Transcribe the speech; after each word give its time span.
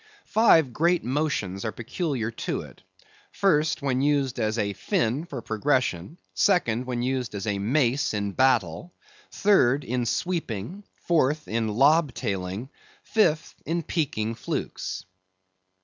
Five 0.25 0.73
great 0.73 1.03
motions 1.03 1.63
are 1.63 1.71
peculiar 1.71 2.31
to 2.31 2.61
it. 2.61 2.81
First, 3.31 3.83
when 3.83 4.01
used 4.01 4.39
as 4.39 4.57
a 4.57 4.73
fin 4.73 5.25
for 5.25 5.43
progression; 5.43 6.17
Second, 6.33 6.87
when 6.87 7.03
used 7.03 7.35
as 7.35 7.45
a 7.45 7.59
mace 7.59 8.11
in 8.15 8.31
battle; 8.31 8.95
Third, 9.31 9.83
in 9.83 10.07
sweeping; 10.07 10.85
Fourth, 11.05 11.47
in 11.47 11.67
lobtailing; 11.67 12.69
Fifth, 13.03 13.53
in 13.63 13.83
peaking 13.83 14.33
flukes. 14.33 15.05